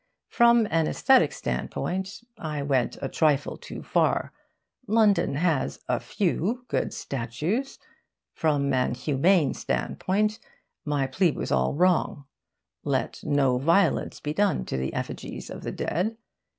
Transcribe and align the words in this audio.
From 0.29 0.65
an 0.71 0.87
aesthetic 0.87 1.31
standpoint, 1.31 2.21
I 2.35 2.63
went 2.63 2.97
a 3.03 3.07
trifle 3.07 3.55
too 3.55 3.83
far: 3.83 4.33
London 4.87 5.35
has 5.35 5.79
a 5.87 5.99
few 5.99 6.65
good 6.69 6.91
statues. 6.91 7.77
From 8.33 8.73
an 8.73 8.95
humane 8.95 9.53
standpoint, 9.53 10.39
my 10.85 11.05
plea 11.05 11.29
was 11.33 11.51
all 11.51 11.75
wrong. 11.75 12.25
Let 12.83 13.23
no 13.23 13.59
violence 13.59 14.19
be 14.19 14.33
done 14.33 14.65
to 14.65 14.77
the 14.77 14.91
effigies 14.91 15.51
of 15.51 15.61
the 15.61 15.71
dead. 15.71 16.17